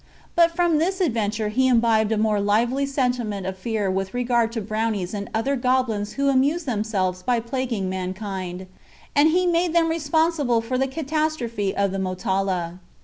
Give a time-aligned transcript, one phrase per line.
[0.35, 4.59] But from this adventure he imbibed a more lively sentiment of fear with regard to
[4.59, 8.65] brownies and other goblins who amuse themselves by plaguing mankind,
[9.15, 12.79] and he made them responsible for the catastrophe of the Motala.